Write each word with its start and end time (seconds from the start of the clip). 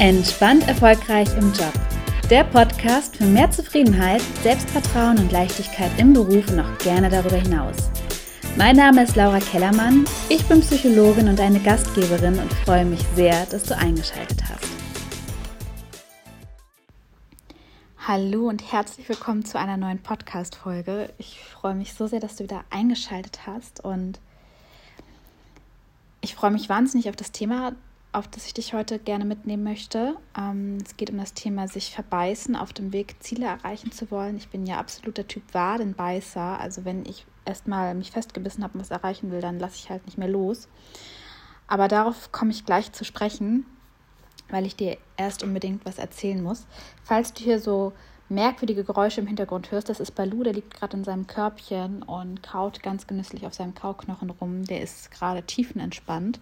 Entspannt 0.00 0.66
erfolgreich 0.66 1.28
im 1.36 1.52
Job. 1.52 1.74
Der 2.30 2.44
Podcast 2.44 3.18
für 3.18 3.26
mehr 3.26 3.50
Zufriedenheit, 3.50 4.22
Selbstvertrauen 4.42 5.18
und 5.18 5.30
Leichtigkeit 5.30 5.90
im 5.98 6.14
Beruf 6.14 6.50
und 6.50 6.60
auch 6.60 6.78
gerne 6.78 7.10
darüber 7.10 7.36
hinaus. 7.36 7.76
Mein 8.56 8.76
Name 8.76 9.02
ist 9.02 9.14
Laura 9.14 9.40
Kellermann, 9.40 10.06
ich 10.30 10.42
bin 10.46 10.62
Psychologin 10.62 11.28
und 11.28 11.38
eine 11.38 11.60
Gastgeberin 11.60 12.38
und 12.38 12.50
freue 12.64 12.86
mich 12.86 13.02
sehr, 13.14 13.44
dass 13.44 13.64
du 13.64 13.76
eingeschaltet 13.76 14.42
hast. 14.48 14.64
Hallo 17.98 18.48
und 18.48 18.72
herzlich 18.72 19.06
willkommen 19.06 19.44
zu 19.44 19.58
einer 19.58 19.76
neuen 19.76 19.98
Podcast-Folge. 19.98 21.12
Ich 21.18 21.40
freue 21.40 21.74
mich 21.74 21.92
so 21.92 22.06
sehr, 22.06 22.20
dass 22.20 22.36
du 22.36 22.44
wieder 22.44 22.64
eingeschaltet 22.70 23.40
hast 23.46 23.84
und 23.84 24.18
ich 26.22 26.34
freue 26.34 26.52
mich 26.52 26.70
wahnsinnig 26.70 27.10
auf 27.10 27.16
das 27.16 27.32
Thema, 27.32 27.72
auf 28.12 28.26
das 28.26 28.46
ich 28.46 28.54
dich 28.54 28.74
heute 28.74 28.98
gerne 28.98 29.24
mitnehmen 29.24 29.62
möchte. 29.62 30.16
Ähm, 30.36 30.78
es 30.84 30.96
geht 30.96 31.10
um 31.10 31.18
das 31.18 31.32
Thema 31.32 31.68
sich 31.68 31.94
verbeißen 31.94 32.56
auf 32.56 32.72
dem 32.72 32.92
Weg, 32.92 33.16
Ziele 33.20 33.46
erreichen 33.46 33.92
zu 33.92 34.10
wollen. 34.10 34.36
Ich 34.36 34.48
bin 34.48 34.66
ja 34.66 34.78
absoluter 34.78 35.28
Typ 35.28 35.42
Wadenbeißer. 35.52 36.58
Also 36.60 36.84
wenn 36.84 37.04
ich 37.06 37.26
erstmal 37.44 37.94
mich 37.94 38.10
festgebissen 38.10 38.64
habe 38.64 38.74
und 38.74 38.80
was 38.80 38.90
erreichen 38.90 39.30
will, 39.30 39.40
dann 39.40 39.60
lasse 39.60 39.76
ich 39.76 39.90
halt 39.90 40.06
nicht 40.06 40.18
mehr 40.18 40.28
los. 40.28 40.68
Aber 41.68 41.86
darauf 41.86 42.32
komme 42.32 42.50
ich 42.50 42.66
gleich 42.66 42.90
zu 42.92 43.04
sprechen, 43.04 43.64
weil 44.48 44.66
ich 44.66 44.74
dir 44.74 44.98
erst 45.16 45.44
unbedingt 45.44 45.84
was 45.84 45.98
erzählen 45.98 46.42
muss. 46.42 46.66
Falls 47.04 47.32
du 47.32 47.44
hier 47.44 47.60
so 47.60 47.92
merkwürdige 48.28 48.82
Geräusche 48.82 49.20
im 49.20 49.28
Hintergrund 49.28 49.70
hörst, 49.70 49.88
das 49.88 50.00
ist 50.00 50.16
Balu, 50.16 50.42
der 50.42 50.52
liegt 50.52 50.74
gerade 50.74 50.96
in 50.96 51.04
seinem 51.04 51.28
Körbchen 51.28 52.02
und 52.02 52.42
kaut 52.42 52.82
ganz 52.82 53.06
genüsslich 53.06 53.46
auf 53.46 53.54
seinem 53.54 53.74
Kauknochen 53.74 54.30
rum. 54.30 54.64
Der 54.64 54.80
ist 54.80 55.12
gerade 55.12 55.44
tiefenentspannt. 55.44 56.40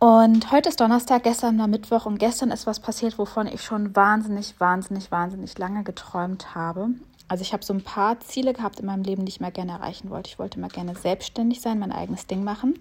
Und 0.00 0.52
heute 0.52 0.68
ist 0.68 0.80
Donnerstag, 0.80 1.24
gestern 1.24 1.58
war 1.58 1.66
Mittwoch 1.66 2.06
und 2.06 2.18
gestern 2.18 2.52
ist 2.52 2.68
was 2.68 2.78
passiert, 2.78 3.18
wovon 3.18 3.48
ich 3.48 3.62
schon 3.62 3.96
wahnsinnig, 3.96 4.54
wahnsinnig, 4.60 5.10
wahnsinnig 5.10 5.58
lange 5.58 5.82
geträumt 5.82 6.54
habe. 6.54 6.90
Also 7.26 7.42
ich 7.42 7.52
habe 7.52 7.64
so 7.64 7.74
ein 7.74 7.82
paar 7.82 8.20
Ziele 8.20 8.52
gehabt 8.52 8.78
in 8.78 8.86
meinem 8.86 9.02
Leben, 9.02 9.24
die 9.24 9.30
ich 9.30 9.40
mal 9.40 9.50
gerne 9.50 9.72
erreichen 9.72 10.08
wollte. 10.10 10.30
Ich 10.30 10.38
wollte 10.38 10.60
mal 10.60 10.68
gerne 10.68 10.94
selbstständig 10.94 11.60
sein, 11.60 11.80
mein 11.80 11.90
eigenes 11.90 12.28
Ding 12.28 12.44
machen. 12.44 12.78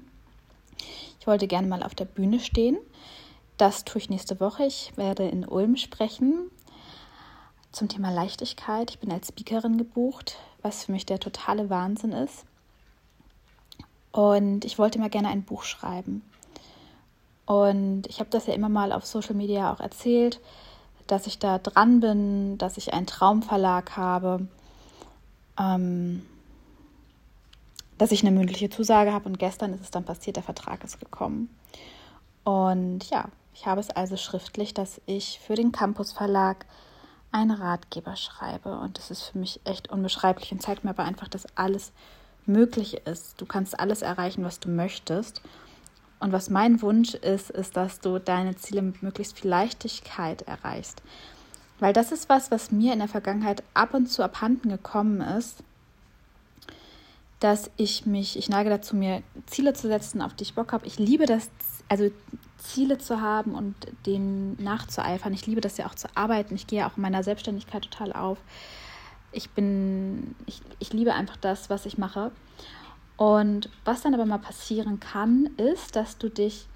Ich 1.20 1.26
wollte 1.26 1.48
gerne 1.48 1.68
mal 1.68 1.82
auf 1.82 1.96
der 1.96 2.06
Bühne 2.06 2.40
stehen. 2.40 2.78
Das 3.58 3.84
tue 3.84 4.00
ich 4.00 4.12
nächste 4.12 4.40
Woche. 4.40 4.66
Ich 4.66 4.96
werde 4.96 5.28
in 5.28 5.44
Ulm 5.44 5.76
sprechen 5.76 6.52
zum 7.72 7.90
Thema 7.90 8.12
Leichtigkeit. 8.12 8.92
Ich 8.92 9.00
bin 9.00 9.12
als 9.12 9.30
Speakerin 9.30 9.80
gebucht, 9.80 10.38
was 10.62 10.86
für 10.86 10.92
mich 10.92 11.08
der 11.08 11.20
totale 11.20 11.72
Wahnsinn 11.72 12.12
ist. 12.12 12.46
Und 14.12 14.66
ich 14.66 14.78
wollte 14.78 15.00
mal 15.00 15.10
gerne 15.10 15.30
ein 15.30 15.44
Buch 15.44 15.64
schreiben. 15.64 16.22
Und 17.48 18.08
ich 18.08 18.20
habe 18.20 18.30
das 18.30 18.46
ja 18.46 18.54
immer 18.54 18.68
mal 18.68 18.92
auf 18.92 19.06
Social 19.06 19.34
Media 19.34 19.72
auch 19.72 19.80
erzählt, 19.80 20.42
dass 21.08 21.28
ich 21.28 21.40
da 21.40 21.58
dran 21.58 22.02
bin, 22.02 22.58
dass 22.58 22.76
ich 22.76 22.94
einen 22.94 23.08
Traumverlag 23.08 23.96
habe, 23.96 24.46
ähm, 25.58 26.24
dass 27.98 28.12
ich 28.12 28.22
eine 28.22 28.38
mündliche 28.38 28.70
Zusage 28.70 29.14
habe. 29.14 29.30
Und 29.30 29.40
gestern 29.40 29.74
ist 29.74 29.82
es 29.82 29.92
dann 29.92 30.04
passiert, 30.04 30.36
der 30.36 30.44
Vertrag 30.44 30.84
ist 30.84 31.00
gekommen. 31.00 31.50
Und 32.44 33.10
ja, 33.10 33.30
ich 33.54 33.66
habe 33.66 33.80
es 33.80 33.90
also 33.92 34.18
schriftlich, 34.18 34.74
dass 34.74 35.00
ich 35.06 35.40
für 35.40 35.56
den 35.56 35.72
Campus 35.72 36.12
Verlag 36.12 36.66
einen 37.32 37.52
Ratgeber 37.52 38.18
schreibe. 38.18 38.78
Und 38.78 38.98
das 38.98 39.10
ist 39.10 39.24
für 39.24 39.38
mich 39.38 39.62
echt 39.64 39.90
unbeschreiblich 39.90 40.52
und 40.52 40.62
zeigt 40.62 40.84
mir 40.84 40.90
aber 40.90 41.06
einfach, 41.06 41.30
dass 41.30 41.48
alles 41.56 41.94
möglich 42.46 43.08
ist. 43.08 43.40
Du 43.40 43.46
kannst 43.46 43.80
alles 43.80 44.02
erreichen, 44.02 44.44
was 44.44 44.60
du 44.60 44.68
möchtest. 44.68 45.42
Und 46.20 46.32
was 46.32 46.50
mein 46.50 46.82
Wunsch 46.82 47.14
ist, 47.14 47.50
ist, 47.52 47.78
dass 47.78 48.00
du 48.00 48.20
deine 48.20 48.56
Ziele 48.56 48.82
mit 48.82 49.04
möglichst 49.04 49.38
viel 49.40 49.50
Leichtigkeit 49.50 50.42
erreichst. 50.44 51.02
Weil 51.80 51.94
das 51.94 52.12
ist 52.12 52.28
was, 52.28 52.50
was 52.50 52.72
mir 52.72 52.94
in 52.94 53.00
der 53.00 53.08
Vergangenheit 53.08 53.64
ab 53.74 53.94
und 53.94 54.08
zu 54.08 54.24
abhanden 54.24 54.70
gekommen 54.70 55.22
ist, 55.22 55.64
dass 57.40 57.70
ich 57.78 58.08
mich, 58.08 58.38
ich 58.38 58.50
neige 58.50 58.70
dazu, 58.70 58.96
mir 58.96 59.22
Ziele 59.46 59.74
zu 59.74 59.88
setzen, 59.88 60.22
auf 60.24 60.34
die 60.34 60.44
ich 60.44 60.56
Bock 60.56 60.74
habe. 60.74 60.88
Ich 60.88 60.98
liebe 60.98 61.28
das, 61.28 61.50
also 61.88 62.10
Ziele 62.58 62.98
zu 62.98 63.22
haben 63.22 63.54
und 63.54 63.76
denen 64.08 64.62
nachzueifern. 64.62 65.34
Ich 65.34 65.46
liebe 65.46 65.62
das 65.62 65.78
ja 65.78 65.86
auch 65.86 65.94
zu 65.94 66.08
arbeiten. 66.16 66.56
Ich 66.56 66.66
gehe 66.66 66.88
auch 66.88 66.98
in 66.98 67.04
meiner 67.04 67.24
Selbstständigkeit 67.24 67.84
total 67.84 68.14
auf. 68.14 68.40
Ich 69.32 69.52
bin, 69.52 70.36
ich, 70.48 70.62
ich 70.80 70.94
liebe 70.94 71.14
einfach 71.14 71.38
das, 71.38 71.70
was 71.70 71.86
ich 71.86 72.00
mache. 72.00 72.32
Und 73.18 73.70
was 73.84 74.02
dann 74.02 74.14
aber 74.14 74.26
mal 74.26 74.38
passieren 74.38 75.00
kann, 75.00 75.50
ist, 75.58 75.96
dass 75.96 76.18
du 76.18 76.30
dich 76.30 76.68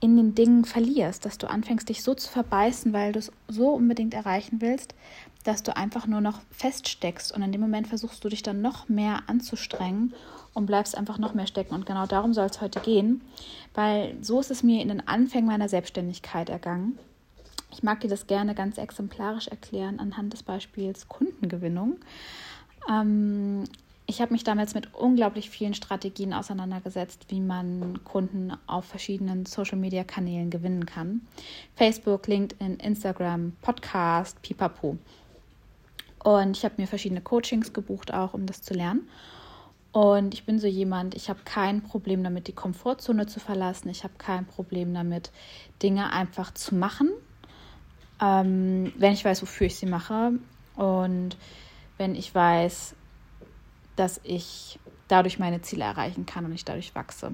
in 0.00 0.16
den 0.16 0.34
Dingen 0.34 0.64
verlierst, 0.64 1.24
dass 1.24 1.38
du 1.38 1.48
anfängst, 1.48 1.88
dich 1.88 2.02
so 2.02 2.14
zu 2.14 2.28
verbeißen, 2.30 2.92
weil 2.92 3.12
du 3.12 3.18
es 3.18 3.32
so 3.48 3.70
unbedingt 3.70 4.14
erreichen 4.14 4.60
willst, 4.60 4.94
dass 5.44 5.62
du 5.62 5.76
einfach 5.76 6.06
nur 6.06 6.20
noch 6.20 6.40
feststeckst. 6.50 7.32
Und 7.32 7.42
in 7.42 7.52
dem 7.52 7.60
Moment 7.60 7.88
versuchst 7.88 8.22
du 8.24 8.28
dich 8.28 8.42
dann 8.42 8.60
noch 8.60 8.88
mehr 8.88 9.20
anzustrengen 9.26 10.14
und 10.54 10.66
bleibst 10.66 10.96
einfach 10.96 11.18
noch 11.18 11.34
mehr 11.34 11.46
stecken. 11.46 11.74
Und 11.74 11.86
genau 11.86 12.06
darum 12.06 12.34
soll 12.34 12.46
es 12.46 12.60
heute 12.60 12.80
gehen, 12.80 13.22
weil 13.74 14.16
so 14.22 14.40
ist 14.40 14.50
es 14.50 14.62
mir 14.62 14.82
in 14.82 14.88
den 14.88 15.06
Anfängen 15.06 15.46
meiner 15.46 15.68
Selbstständigkeit 15.68 16.48
ergangen. 16.48 16.98
Ich 17.72 17.82
mag 17.82 18.00
dir 18.00 18.08
das 18.08 18.26
gerne 18.26 18.54
ganz 18.54 18.78
exemplarisch 18.78 19.48
erklären 19.48 19.98
anhand 19.98 20.32
des 20.32 20.42
Beispiels 20.42 21.08
Kundengewinnung. 21.08 21.96
Ähm, 22.88 23.64
ich 24.06 24.20
habe 24.20 24.32
mich 24.32 24.44
damals 24.44 24.74
mit 24.74 24.94
unglaublich 24.94 25.50
vielen 25.50 25.74
Strategien 25.74 26.32
auseinandergesetzt, 26.32 27.26
wie 27.28 27.40
man 27.40 28.04
Kunden 28.04 28.52
auf 28.66 28.84
verschiedenen 28.84 29.46
Social-Media-Kanälen 29.46 30.50
gewinnen 30.50 30.86
kann. 30.86 31.22
Facebook, 31.74 32.28
LinkedIn, 32.28 32.76
Instagram, 32.76 33.56
Podcast, 33.62 34.40
pipapo. 34.42 34.96
Und 36.22 36.56
ich 36.56 36.64
habe 36.64 36.74
mir 36.78 36.86
verschiedene 36.86 37.20
Coachings 37.20 37.72
gebucht, 37.72 38.14
auch 38.14 38.32
um 38.32 38.46
das 38.46 38.62
zu 38.62 38.74
lernen. 38.74 39.08
Und 39.90 40.34
ich 40.34 40.44
bin 40.44 40.60
so 40.60 40.68
jemand, 40.68 41.14
ich 41.16 41.28
habe 41.28 41.40
kein 41.44 41.82
Problem 41.82 42.22
damit, 42.22 42.46
die 42.46 42.52
Komfortzone 42.52 43.26
zu 43.26 43.40
verlassen. 43.40 43.88
Ich 43.88 44.04
habe 44.04 44.14
kein 44.18 44.44
Problem 44.44 44.94
damit, 44.94 45.32
Dinge 45.82 46.12
einfach 46.12 46.54
zu 46.54 46.76
machen, 46.76 47.10
ähm, 48.20 48.92
wenn 48.98 49.14
ich 49.14 49.24
weiß, 49.24 49.42
wofür 49.42 49.66
ich 49.66 49.76
sie 49.76 49.86
mache. 49.86 50.32
Und 50.76 51.36
wenn 51.96 52.14
ich 52.14 52.34
weiß, 52.34 52.94
dass 53.96 54.20
ich 54.22 54.78
dadurch 55.08 55.38
meine 55.38 55.62
Ziele 55.62 55.84
erreichen 55.84 56.26
kann 56.26 56.44
und 56.44 56.52
ich 56.52 56.64
dadurch 56.64 56.94
wachse. 56.94 57.32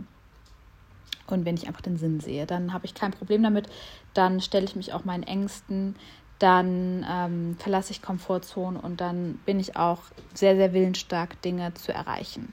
Und 1.27 1.45
wenn 1.45 1.56
ich 1.56 1.67
einfach 1.67 1.81
den 1.81 1.97
Sinn 1.97 2.21
sehe, 2.21 2.47
dann 2.47 2.73
habe 2.73 2.87
ich 2.87 2.95
kein 2.95 3.12
Problem 3.12 3.43
damit. 3.43 3.69
Dann 4.15 4.41
stelle 4.41 4.65
ich 4.65 4.77
mich 4.77 4.93
auch 4.93 5.05
meinen 5.05 5.23
Ängsten, 5.23 5.97
dann 6.39 7.06
ähm, 7.09 7.56
verlasse 7.59 7.93
ich 7.93 8.03
Komfortzonen 8.03 8.81
und 8.81 9.00
dann 9.00 9.39
bin 9.47 9.61
ich 9.61 9.77
auch 9.77 10.00
sehr, 10.34 10.56
sehr 10.56 10.73
willensstark, 10.73 11.41
Dinge 11.43 11.73
zu 11.75 11.95
erreichen. 11.95 12.53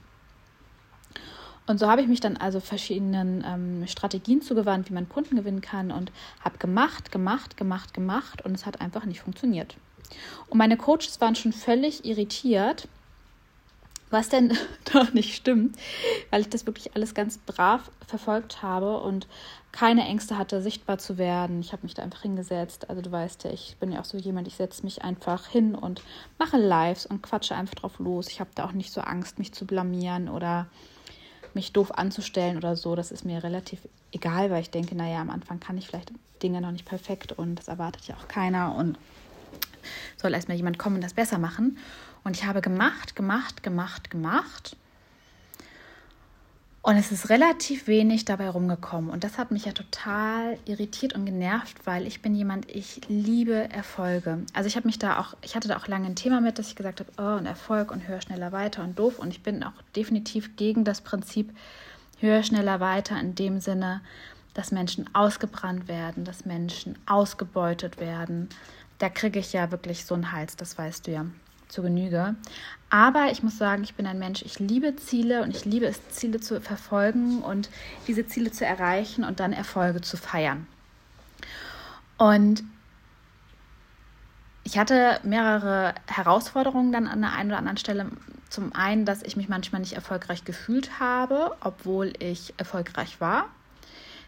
Und 1.65 1.79
so 1.79 1.87
habe 1.87 2.01
ich 2.01 2.07
mich 2.07 2.19
dann 2.19 2.37
also 2.37 2.59
verschiedenen 2.59 3.43
ähm, 3.45 3.87
Strategien 3.87 4.41
zugewandt, 4.41 4.89
wie 4.89 4.93
man 4.93 5.09
Kunden 5.09 5.35
gewinnen 5.35 5.61
kann 5.61 5.91
und 5.91 6.11
habe 6.43 6.57
gemacht, 6.57 7.11
gemacht, 7.11 7.57
gemacht, 7.57 7.93
gemacht 7.93 8.43
und 8.43 8.55
es 8.55 8.65
hat 8.65 8.81
einfach 8.81 9.05
nicht 9.05 9.21
funktioniert. 9.21 9.75
Und 10.47 10.57
meine 10.57 10.77
Coaches 10.77 11.21
waren 11.21 11.35
schon 11.35 11.53
völlig 11.53 12.05
irritiert, 12.05 12.87
was 14.09 14.29
denn 14.29 14.57
doch 14.93 15.13
nicht 15.13 15.35
stimmt, 15.35 15.77
weil 16.31 16.41
ich 16.41 16.49
das 16.49 16.65
wirklich 16.65 16.95
alles 16.95 17.13
ganz 17.13 17.37
brav 17.37 17.91
verfolgt 18.07 18.61
habe 18.61 18.99
und 18.99 19.27
keine 19.71 20.05
Ängste 20.05 20.37
hatte, 20.37 20.61
sichtbar 20.61 20.97
zu 20.97 21.17
werden. 21.17 21.61
Ich 21.61 21.73
habe 21.73 21.83
mich 21.83 21.93
da 21.93 22.01
einfach 22.01 22.23
hingesetzt. 22.23 22.89
Also 22.89 23.01
du 23.01 23.11
weißt 23.11 23.43
ja, 23.43 23.51
ich 23.51 23.77
bin 23.79 23.91
ja 23.91 23.99
auch 23.99 24.05
so 24.05 24.17
jemand, 24.17 24.47
ich 24.47 24.55
setze 24.55 24.83
mich 24.83 25.03
einfach 25.03 25.45
hin 25.45 25.75
und 25.75 26.01
mache 26.39 26.57
Lives 26.57 27.05
und 27.05 27.21
quatsche 27.21 27.55
einfach 27.55 27.75
drauf 27.75 27.99
los. 27.99 28.29
Ich 28.29 28.39
habe 28.39 28.49
da 28.55 28.65
auch 28.65 28.71
nicht 28.71 28.91
so 28.91 29.01
Angst, 29.01 29.37
mich 29.37 29.53
zu 29.53 29.65
blamieren 29.65 30.27
oder 30.27 30.67
mich 31.53 31.71
doof 31.71 31.91
anzustellen 31.91 32.57
oder 32.57 32.75
so. 32.75 32.95
Das 32.95 33.11
ist 33.11 33.25
mir 33.25 33.43
relativ 33.43 33.87
egal, 34.11 34.49
weil 34.49 34.61
ich 34.61 34.71
denke, 34.71 34.95
naja, 34.95 35.21
am 35.21 35.29
Anfang 35.29 35.59
kann 35.59 35.77
ich 35.77 35.87
vielleicht 35.87 36.11
Dinge 36.41 36.61
noch 36.61 36.71
nicht 36.71 36.85
perfekt 36.85 37.31
und 37.33 37.55
das 37.55 37.67
erwartet 37.67 38.07
ja 38.07 38.15
auch 38.15 38.27
keiner 38.27 38.75
und 38.75 38.97
soll 40.17 40.33
erstmal 40.33 40.57
jemand 40.57 40.79
kommen 40.79 40.95
und 40.95 41.03
das 41.03 41.13
besser 41.13 41.37
machen. 41.37 41.77
Und 42.23 42.35
ich 42.35 42.45
habe 42.45 42.61
gemacht, 42.61 43.15
gemacht, 43.15 43.63
gemacht, 43.63 44.09
gemacht. 44.09 44.75
Und 46.81 46.95
es 46.95 47.11
ist 47.11 47.29
relativ 47.29 47.87
wenig 47.87 48.23
dabei 48.25 48.49
rumgekommen. 48.49 49.09
Und 49.09 49.23
das 49.23 49.37
hat 49.37 49.51
mich 49.51 49.65
ja 49.65 49.73
total 49.73 50.57
irritiert 50.65 51.13
und 51.13 51.25
genervt, 51.25 51.85
weil 51.85 52.07
ich 52.07 52.21
bin 52.21 52.33
jemand, 52.33 52.69
ich 52.69 53.01
liebe 53.09 53.69
Erfolge. 53.69 54.39
Also 54.53 54.67
ich 54.67 54.77
habe 54.77 54.87
mich 54.87 54.97
da 54.97 55.19
auch, 55.19 55.35
ich 55.41 55.55
hatte 55.55 55.67
da 55.67 55.77
auch 55.77 55.87
lange 55.87 56.07
ein 56.07 56.15
Thema 56.15 56.39
mit, 56.39 56.57
dass 56.57 56.69
ich 56.69 56.75
gesagt 56.75 57.01
habe, 57.01 57.11
oh, 57.17 57.37
und 57.37 57.45
Erfolg 57.45 57.91
und 57.91 58.07
höher, 58.07 58.21
schneller, 58.21 58.53
weiter 58.53 58.83
und 58.83 58.97
doof. 58.97 59.19
Und 59.19 59.31
ich 59.31 59.43
bin 59.43 59.63
auch 59.63 59.73
definitiv 59.95 60.55
gegen 60.55 60.85
das 60.85 61.01
Prinzip 61.01 61.53
höher, 62.19 62.43
schneller, 62.43 62.79
weiter 62.79 63.19
in 63.19 63.35
dem 63.35 63.59
Sinne, 63.59 64.01
dass 64.53 64.71
Menschen 64.71 65.13
ausgebrannt 65.13 65.87
werden, 65.89 66.23
dass 66.23 66.45
Menschen 66.45 66.97
ausgebeutet 67.05 67.99
werden. 67.99 68.49
Da 68.99 69.09
kriege 69.09 69.39
ich 69.39 69.51
ja 69.53 69.69
wirklich 69.71 70.05
so 70.05 70.15
einen 70.15 70.31
Hals, 70.31 70.55
das 70.55 70.77
weißt 70.77 71.07
du 71.07 71.11
ja 71.11 71.25
zu 71.69 71.81
Genüge. 71.81 72.35
Aber 72.89 73.31
ich 73.31 73.43
muss 73.43 73.57
sagen, 73.57 73.83
ich 73.83 73.95
bin 73.95 74.05
ein 74.05 74.19
Mensch, 74.19 74.41
ich 74.41 74.59
liebe 74.59 74.95
Ziele 74.95 75.43
und 75.43 75.55
ich 75.55 75.63
liebe 75.63 75.85
es, 75.85 76.09
Ziele 76.09 76.39
zu 76.39 76.59
verfolgen 76.59 77.41
und 77.41 77.69
diese 78.07 78.27
Ziele 78.27 78.51
zu 78.51 78.65
erreichen 78.65 79.23
und 79.23 79.39
dann 79.39 79.53
Erfolge 79.53 80.01
zu 80.01 80.17
feiern. 80.17 80.67
Und 82.17 82.63
ich 84.63 84.77
hatte 84.77 85.19
mehrere 85.23 85.95
Herausforderungen 86.07 86.91
dann 86.91 87.07
an 87.07 87.21
der 87.21 87.33
einen 87.33 87.49
oder 87.49 87.57
anderen 87.57 87.77
Stelle. 87.77 88.07
Zum 88.49 88.75
einen, 88.75 89.05
dass 89.05 89.23
ich 89.23 89.37
mich 89.37 89.47
manchmal 89.47 89.81
nicht 89.81 89.93
erfolgreich 89.93 90.43
gefühlt 90.43 90.99
habe, 90.99 91.55
obwohl 91.61 92.13
ich 92.19 92.53
erfolgreich 92.57 93.21
war. 93.21 93.45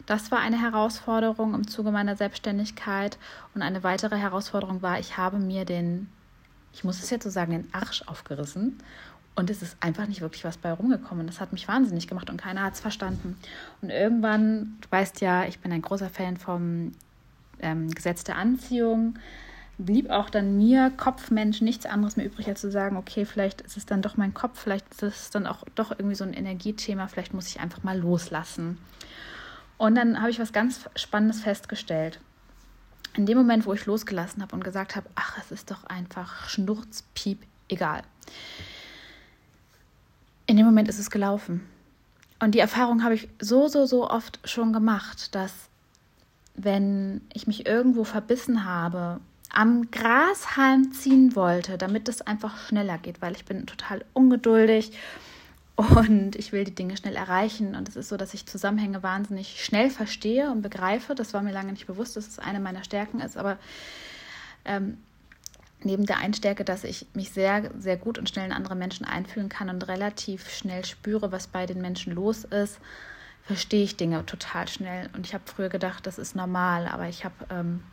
Das 0.06 0.32
war 0.32 0.40
eine 0.40 0.60
Herausforderung 0.60 1.54
im 1.54 1.68
Zuge 1.68 1.92
meiner 1.92 2.16
Selbstständigkeit. 2.16 3.18
Und 3.54 3.62
eine 3.62 3.84
weitere 3.84 4.18
Herausforderung 4.18 4.82
war, 4.82 5.00
ich 5.00 5.18
habe 5.18 5.38
mir 5.38 5.66
den, 5.66 6.10
ich 6.74 6.84
muss 6.84 7.02
es 7.02 7.10
jetzt 7.10 7.24
so 7.24 7.30
sagen, 7.30 7.52
den 7.52 7.74
Arsch 7.74 8.04
aufgerissen. 8.08 8.78
Und 9.34 9.50
es 9.50 9.62
ist 9.62 9.78
einfach 9.80 10.08
nicht 10.08 10.22
wirklich 10.22 10.44
was 10.44 10.58
bei 10.58 10.72
rumgekommen. 10.74 11.26
Das 11.26 11.40
hat 11.40 11.54
mich 11.54 11.68
wahnsinnig 11.68 12.08
gemacht 12.08 12.30
und 12.30 12.38
keiner 12.38 12.64
hat 12.64 12.74
es 12.74 12.82
verstanden. 12.82 13.38
Und 13.82 13.90
irgendwann, 13.90 14.78
du 14.82 14.88
weißt 14.90 15.22
ja, 15.22 15.46
ich 15.46 15.60
bin 15.60 15.72
ein 15.72 15.82
großer 15.82 16.10
Fan 16.10 16.36
vom 16.38 16.92
ähm, 17.62 17.90
Gesetz 17.92 18.24
der 18.24 18.38
Anziehung 18.38 19.18
blieb 19.86 20.10
auch 20.10 20.30
dann 20.30 20.58
mir, 20.58 20.92
Kopfmensch, 20.96 21.62
nichts 21.62 21.86
anderes 21.86 22.18
mehr 22.18 22.26
übrig, 22.26 22.48
als 22.48 22.62
zu 22.62 22.72
sagen, 22.72 22.98
okay, 22.98 23.26
vielleicht 23.26 23.62
ist 23.62 23.78
es 23.78 23.86
dann 23.86 24.02
doch 24.02 24.18
mein 24.18 24.34
Kopf, 24.34 24.60
vielleicht 24.60 24.92
ist 25.02 25.02
es 25.02 25.30
dann 25.30 25.48
auch 25.48 25.64
doch 25.76 25.92
irgendwie 25.92 26.16
so 26.16 26.24
ein 26.24 26.34
Energiethema, 26.34 27.08
vielleicht 27.08 27.34
muss 27.34 27.48
ich 27.48 27.60
einfach 27.60 27.84
mal 27.84 27.98
loslassen. 27.98 28.78
Und 29.78 29.96
dann 29.96 30.20
habe 30.22 30.30
ich 30.30 30.40
was 30.40 30.54
ganz 30.54 30.90
Spannendes 30.96 31.42
festgestellt. 31.42 32.20
In 33.16 33.26
dem 33.26 33.38
Moment, 33.38 33.66
wo 33.66 33.74
ich 33.74 33.86
losgelassen 33.86 34.42
habe 34.42 34.56
und 34.56 34.64
gesagt 34.64 34.96
habe, 34.96 35.10
ach, 35.16 35.38
es 35.40 35.52
ist 35.52 35.72
doch 35.72 35.84
einfach 35.86 36.50
Schnurzpiep, 36.50 37.40
egal. 37.68 38.04
In 40.46 40.58
dem 40.58 40.66
Moment 40.66 40.88
ist 40.88 41.00
es 41.00 41.10
gelaufen. 41.10 41.68
Und 42.40 42.56
die 42.56 42.60
Erfahrung 42.60 43.04
habe 43.04 43.16
ich 43.16 43.30
so, 43.40 43.68
so, 43.68 43.86
so 43.86 44.10
oft 44.10 44.40
schon 44.46 44.74
gemacht, 44.74 45.36
dass 45.36 45.54
wenn 46.56 47.22
ich 47.34 47.48
mich 47.48 47.66
irgendwo 47.66 48.04
verbissen 48.04 48.66
habe 48.66 49.20
am 49.54 49.92
Grashalm 49.92 50.94
ziehen 50.94 51.36
wollte, 51.36 51.78
damit 51.78 52.08
es 52.08 52.22
einfach 52.22 52.58
schneller 52.58 52.98
geht, 52.98 53.22
weil 53.22 53.36
ich 53.36 53.46
bin 53.46 53.66
total 53.66 54.06
ungeduldig 54.14 54.94
und 55.82 56.36
ich 56.36 56.52
will 56.52 56.64
die 56.64 56.76
Dinge 56.76 56.98
schnell 56.98 57.16
erreichen. 57.16 57.76
Und 57.76 57.90
es 57.90 57.96
ist 57.96 58.10
so, 58.10 58.18
dass 58.18 58.34
ich 58.34 58.46
Zusammenhänge 58.46 59.04
wahnsinnig 59.04 59.64
schnell 59.64 59.90
verstehe 59.90 60.52
und 60.52 60.62
begreife. 60.62 61.16
Das 61.16 61.34
war 61.34 61.42
mir 61.42 61.52
lange 61.52 61.72
nicht 61.72 61.88
bewusst, 61.88 62.16
dass 62.16 62.28
es 62.28 62.40
eine 62.40 62.60
meiner 62.60 62.84
Stärken 62.84 63.20
ist. 63.20 63.38
Aber 63.38 63.58
ähm, 64.66 64.98
neben 65.84 66.06
der 66.06 66.18
Einstärke, 66.18 66.64
dass 66.64 66.84
ich 66.84 67.08
mich 67.14 67.32
sehr, 67.32 67.72
sehr 67.80 67.98
gut 67.98 68.18
und 68.18 68.30
schnell 68.30 68.46
in 68.46 68.52
andere 68.52 68.76
Menschen 68.76 69.06
einfühlen 69.06 69.50
kann 69.50 69.70
und 69.70 69.88
relativ 69.88 70.50
schnell 70.50 70.86
spüre, 70.86 71.32
was 71.32 71.48
bei 71.48 71.66
den 71.66 71.82
Menschen 71.82 72.14
los 72.14 72.44
ist, 72.44 72.80
verstehe 73.44 73.84
ich 73.84 73.98
Dinge 73.98 74.26
total 74.26 74.68
schnell. 74.68 75.10
Und 75.14 75.26
ich 75.26 75.34
habe 75.34 75.44
früher 75.46 75.70
gedacht, 75.70 76.06
das 76.06 76.20
ist 76.20 76.36
normal, 76.36 76.88
aber 76.88 77.08
ich 77.08 77.26
habe 77.26 77.36
ähm, 77.50 77.84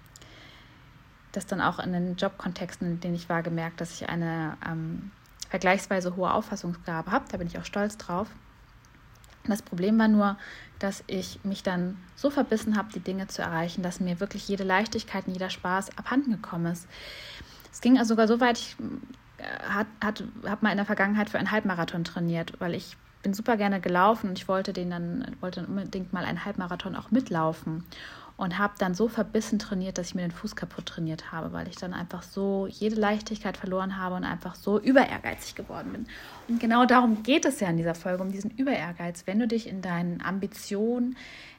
das 1.32 1.46
dann 1.46 1.60
auch 1.60 1.78
in 1.78 1.92
den 1.92 2.16
Jobkontexten, 2.16 2.86
in 2.86 3.00
denen 3.00 3.14
ich 3.14 3.28
war, 3.28 3.42
gemerkt, 3.42 3.80
dass 3.80 3.94
ich 3.94 4.08
eine 4.08 4.56
ähm, 4.66 5.10
vergleichsweise 5.48 6.16
hohe 6.16 6.32
Auffassungsgabe 6.32 7.10
habe. 7.10 7.24
Da 7.30 7.36
bin 7.38 7.46
ich 7.46 7.58
auch 7.58 7.64
stolz 7.64 7.96
drauf. 7.96 8.28
Das 9.46 9.62
Problem 9.62 9.98
war 9.98 10.08
nur, 10.08 10.36
dass 10.78 11.02
ich 11.06 11.40
mich 11.42 11.62
dann 11.62 11.96
so 12.16 12.30
verbissen 12.30 12.76
habe, 12.76 12.92
die 12.92 13.00
Dinge 13.00 13.26
zu 13.28 13.42
erreichen, 13.42 13.82
dass 13.82 14.00
mir 14.00 14.20
wirklich 14.20 14.46
jede 14.46 14.64
Leichtigkeit 14.64 15.26
und 15.26 15.32
jeder 15.32 15.50
Spaß 15.50 15.96
abhanden 15.96 16.32
gekommen 16.32 16.72
ist. 16.72 16.86
Es 17.72 17.80
ging 17.80 17.98
also 17.98 18.10
sogar 18.10 18.28
so 18.28 18.40
weit, 18.40 18.58
ich 18.58 18.76
äh, 19.38 19.44
hat, 19.68 19.86
hat, 20.02 20.24
habe 20.44 20.58
mal 20.62 20.70
in 20.70 20.76
der 20.76 20.86
Vergangenheit 20.86 21.30
für 21.30 21.38
einen 21.38 21.50
Halbmarathon 21.50 22.04
trainiert, 22.04 22.52
weil 22.60 22.74
ich 22.74 22.96
bin 23.22 23.34
super 23.34 23.56
gerne 23.56 23.80
gelaufen 23.80 24.30
und 24.30 24.38
ich 24.38 24.48
wollte 24.48 24.72
den 24.72 24.90
dann, 24.90 25.36
wollte 25.40 25.60
dann 25.60 25.70
unbedingt 25.70 26.12
mal 26.12 26.24
einen 26.24 26.44
Halbmarathon 26.44 26.94
auch 26.94 27.10
mitlaufen 27.10 27.84
und 28.38 28.56
habe 28.56 28.74
dann 28.78 28.94
so 28.94 29.08
verbissen 29.08 29.58
trainiert, 29.58 29.98
dass 29.98 30.06
ich 30.06 30.14
mir 30.14 30.22
den 30.22 30.30
Fuß 30.30 30.54
kaputt 30.54 30.86
trainiert 30.86 31.32
habe, 31.32 31.52
weil 31.52 31.66
ich 31.66 31.74
dann 31.74 31.92
einfach 31.92 32.22
so 32.22 32.68
jede 32.68 32.94
Leichtigkeit 32.94 33.56
verloren 33.56 33.98
habe 33.98 34.14
und 34.14 34.22
einfach 34.22 34.54
so 34.54 34.78
über 34.78 35.08
ehrgeizig 35.08 35.56
geworden 35.56 35.90
bin. 35.90 36.06
Und 36.46 36.60
genau 36.60 36.86
darum 36.86 37.24
geht 37.24 37.44
es 37.44 37.58
ja 37.58 37.68
in 37.68 37.76
dieser 37.76 37.96
Folge, 37.96 38.22
um 38.22 38.30
diesen 38.30 38.52
über 38.52 38.70
Ehrgeiz. 38.70 39.26
Wenn 39.26 39.40
du 39.40 39.48
dich 39.48 39.68
in 39.68 39.82
deinen 39.82 40.22
Ambitionen, 40.22 41.16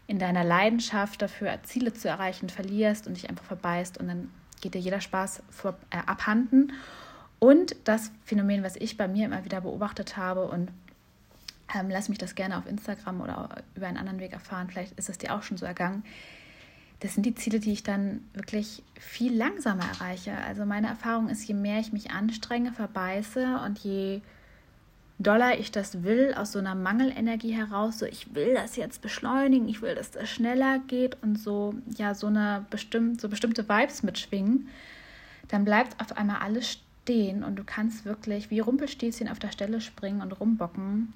in 0.08 0.20
deiner 0.20 0.46
Leidenschaft 0.46 1.22
dafür, 1.22 1.60
Ziele 1.64 1.94
zu 1.94 2.08
erreichen, 2.08 2.48
verlierst 2.48 3.08
und 3.08 3.18
dich 3.18 3.30
einfach 3.30 3.44
verbeißt 3.44 3.98
und 3.98 4.08
dann 4.08 4.32
geht 4.62 4.74
dir 4.74 4.80
jeder 4.80 5.02
Spaß 5.02 5.44
vor, 5.50 5.76
äh, 5.90 5.98
abhanden. 6.06 6.72
Und 7.40 7.76
das 7.84 8.10
Phänomen, 8.24 8.64
was 8.64 8.78
ich 8.78 8.96
bei 8.96 9.10
mir 9.10 9.26
immer 9.26 9.44
wieder 9.44 9.60
beobachtet 9.60 10.16
habe 10.16 10.46
und 10.48 10.72
ähm, 11.76 11.90
lass 11.90 12.08
mich 12.08 12.18
das 12.20 12.36
gerne 12.36 12.58
auf 12.58 12.66
Instagram 12.66 13.20
oder 13.20 13.50
über 13.76 13.88
einen 13.88 13.98
anderen 13.98 14.20
Weg 14.22 14.32
erfahren, 14.32 14.70
vielleicht 14.70 14.98
ist 14.98 15.10
es 15.10 15.18
dir 15.18 15.36
auch 15.36 15.44
schon 15.44 15.58
so 15.58 15.66
ergangen, 15.66 16.04
das 17.00 17.14
sind 17.14 17.26
die 17.26 17.36
Ziele, 17.36 17.60
die 17.60 17.72
ich 17.72 17.84
dann 17.84 18.24
wirklich 18.34 18.84
viel 19.00 19.34
langsamer 19.36 19.86
erreiche. 19.86 20.36
Also 20.36 20.66
meine 20.66 20.88
Erfahrung 20.88 21.30
ist, 21.30 21.48
je 21.48 21.54
mehr 21.54 21.80
ich 21.80 21.94
mich 21.94 22.12
anstrenge, 22.12 22.74
verbeiße 22.74 23.60
und 23.66 23.80
je 23.80 24.22
doller 25.18 25.60
ich 25.60 25.72
das 25.72 26.04
will, 26.04 26.34
aus 26.34 26.54
so 26.54 26.60
einer 26.60 26.76
Mangelenergie 26.76 27.54
heraus, 27.54 28.00
so 28.00 28.06
ich 28.06 28.34
will 28.36 28.54
das 28.54 28.78
jetzt 28.78 29.02
beschleunigen, 29.02 29.68
ich 29.68 29.82
will, 29.82 29.96
dass 29.96 30.12
das 30.12 30.30
schneller 30.30 30.80
geht 30.80 31.18
und 31.22 31.38
so, 31.38 31.76
ja, 31.98 32.14
so 32.14 32.28
eine 32.28 32.66
bestimmt, 32.70 33.20
so 33.20 33.28
bestimmte 33.28 33.68
Vibes 33.68 34.02
mitschwingen, 34.02 34.70
dann 35.50 35.66
bleibt 35.66 36.02
auf 36.02 36.16
einmal 36.18 36.38
alles 36.42 36.80
stehen 37.04 37.44
und 37.44 37.58
du 37.58 37.64
kannst 37.66 38.06
wirklich 38.06 38.50
wie 38.50 38.60
Rumpelstilzchen 38.60 39.28
auf 39.28 39.40
der 39.40 39.52
Stelle 39.52 39.82
springen 39.82 40.22
und 40.22 40.32
rumbocken 40.40 41.14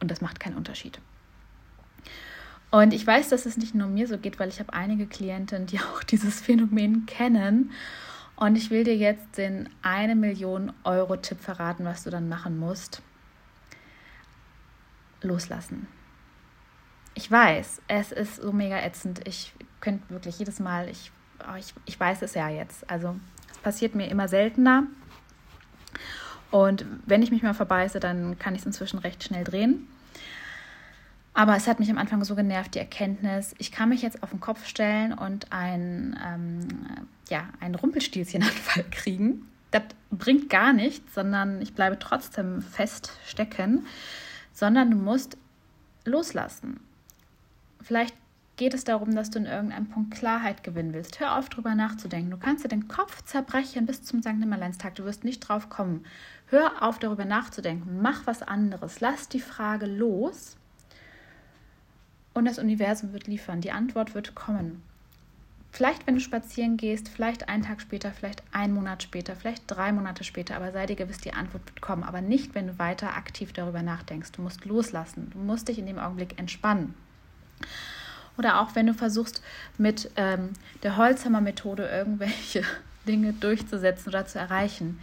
und 0.00 0.10
das 0.10 0.20
macht 0.20 0.38
keinen 0.38 0.56
Unterschied. 0.56 0.98
Und 2.76 2.92
ich 2.92 3.06
weiß, 3.06 3.30
dass 3.30 3.46
es 3.46 3.56
nicht 3.56 3.74
nur 3.74 3.88
mir 3.88 4.06
so 4.06 4.18
geht, 4.18 4.38
weil 4.38 4.50
ich 4.50 4.60
habe 4.60 4.74
einige 4.74 5.06
Klienten, 5.06 5.64
die 5.64 5.80
auch 5.94 6.02
dieses 6.02 6.42
Phänomen 6.42 7.06
kennen. 7.06 7.70
Und 8.36 8.54
ich 8.54 8.68
will 8.68 8.84
dir 8.84 8.94
jetzt 8.94 9.38
den 9.38 9.70
1 9.80 10.14
Million 10.14 10.74
Euro 10.84 11.16
Tipp 11.16 11.40
verraten, 11.40 11.86
was 11.86 12.04
du 12.04 12.10
dann 12.10 12.28
machen 12.28 12.58
musst. 12.58 13.00
Loslassen. 15.22 15.86
Ich 17.14 17.30
weiß, 17.30 17.80
es 17.88 18.12
ist 18.12 18.42
so 18.42 18.52
mega 18.52 18.76
ätzend. 18.76 19.26
Ich 19.26 19.54
könnte 19.80 20.10
wirklich 20.10 20.38
jedes 20.38 20.60
Mal, 20.60 20.90
ich, 20.90 21.10
oh, 21.50 21.56
ich, 21.56 21.72
ich 21.86 21.98
weiß 21.98 22.20
es 22.20 22.34
ja 22.34 22.50
jetzt. 22.50 22.90
Also 22.90 23.16
es 23.50 23.56
passiert 23.56 23.94
mir 23.94 24.08
immer 24.08 24.28
seltener. 24.28 24.82
Und 26.50 26.84
wenn 27.06 27.22
ich 27.22 27.30
mich 27.30 27.42
mal 27.42 27.54
verbeiße, 27.54 28.00
dann 28.00 28.38
kann 28.38 28.54
ich 28.54 28.60
es 28.60 28.66
inzwischen 28.66 28.98
recht 28.98 29.24
schnell 29.24 29.44
drehen. 29.44 29.88
Aber 31.36 31.54
es 31.54 31.66
hat 31.66 31.80
mich 31.80 31.90
am 31.90 31.98
Anfang 31.98 32.24
so 32.24 32.34
genervt, 32.34 32.74
die 32.74 32.78
Erkenntnis, 32.78 33.54
ich 33.58 33.70
kann 33.70 33.90
mich 33.90 34.00
jetzt 34.00 34.22
auf 34.22 34.30
den 34.30 34.40
Kopf 34.40 34.64
stellen 34.64 35.12
und 35.12 35.52
ein, 35.52 36.18
ähm, 36.26 36.66
ja, 37.28 37.50
einen 37.60 37.74
Rumpelstilzchenanfall 37.74 38.84
kriegen. 38.90 39.46
Das 39.70 39.82
bringt 40.10 40.48
gar 40.48 40.72
nichts, 40.72 41.14
sondern 41.14 41.60
ich 41.60 41.74
bleibe 41.74 41.98
trotzdem 41.98 42.62
feststecken, 42.62 43.84
sondern 44.54 44.90
du 44.90 44.96
musst 44.96 45.36
loslassen. 46.06 46.80
Vielleicht 47.82 48.14
geht 48.56 48.72
es 48.72 48.84
darum, 48.84 49.14
dass 49.14 49.28
du 49.28 49.38
in 49.38 49.44
irgendeinem 49.44 49.90
Punkt 49.90 50.14
Klarheit 50.14 50.64
gewinnen 50.64 50.94
willst. 50.94 51.20
Hör 51.20 51.36
auf, 51.36 51.50
drüber 51.50 51.74
nachzudenken. 51.74 52.30
Du 52.30 52.38
kannst 52.38 52.64
dir 52.64 52.68
den 52.68 52.88
Kopf 52.88 53.22
zerbrechen 53.26 53.84
bis 53.84 54.02
zum 54.02 54.22
St. 54.22 54.38
Nimmerleinstag. 54.38 54.94
Du 54.94 55.04
wirst 55.04 55.22
nicht 55.22 55.40
drauf 55.40 55.68
kommen. 55.68 56.06
Hör 56.46 56.82
auf, 56.82 56.98
darüber 56.98 57.26
nachzudenken. 57.26 58.00
Mach 58.00 58.26
was 58.26 58.42
anderes. 58.42 59.00
Lass 59.00 59.28
die 59.28 59.40
Frage 59.40 59.84
los 59.84 60.56
und 62.36 62.44
das 62.44 62.58
Universum 62.58 63.12
wird 63.14 63.26
liefern. 63.26 63.62
Die 63.62 63.72
Antwort 63.72 64.14
wird 64.14 64.34
kommen. 64.34 64.82
Vielleicht, 65.72 66.06
wenn 66.06 66.14
du 66.14 66.20
spazieren 66.20 66.76
gehst, 66.76 67.08
vielleicht 67.08 67.48
einen 67.48 67.62
Tag 67.62 67.80
später, 67.80 68.12
vielleicht 68.12 68.42
einen 68.52 68.74
Monat 68.74 69.02
später, 69.02 69.34
vielleicht 69.36 69.62
drei 69.66 69.90
Monate 69.90 70.22
später, 70.22 70.54
aber 70.56 70.70
sei 70.72 70.86
dir 70.86 70.96
gewiss, 70.96 71.18
die 71.18 71.32
Antwort 71.32 71.66
wird 71.66 71.80
kommen. 71.80 72.02
Aber 72.02 72.20
nicht, 72.20 72.54
wenn 72.54 72.66
du 72.66 72.78
weiter 72.78 73.16
aktiv 73.16 73.52
darüber 73.52 73.82
nachdenkst. 73.82 74.32
Du 74.32 74.42
musst 74.42 74.64
loslassen. 74.66 75.30
Du 75.32 75.38
musst 75.38 75.68
dich 75.68 75.78
in 75.78 75.86
dem 75.86 75.98
Augenblick 75.98 76.38
entspannen. 76.38 76.94
Oder 78.36 78.60
auch 78.60 78.74
wenn 78.74 78.86
du 78.86 78.92
versuchst, 78.92 79.42
mit 79.78 80.10
ähm, 80.16 80.50
der 80.82 80.98
Holzhammer-Methode 80.98 81.88
irgendwelche 81.88 82.62
Dinge 83.08 83.32
durchzusetzen 83.32 84.10
oder 84.10 84.26
zu 84.26 84.38
erreichen 84.38 84.98